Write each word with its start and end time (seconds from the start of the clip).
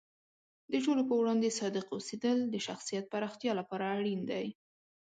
د 0.71 0.73
ټولو 0.85 1.01
په 1.09 1.13
وړاندې 1.21 1.57
صادق 1.59 1.85
اوسیدل 1.95 2.37
د 2.47 2.55
شخصیت 2.67 3.05
پراختیا 3.13 3.51
لپاره 3.59 3.85
اړین 3.97 4.21
دی. 4.31 4.45